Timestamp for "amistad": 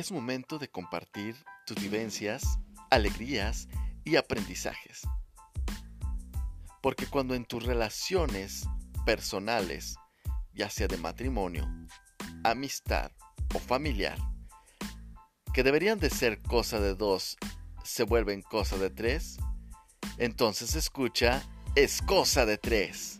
12.44-13.12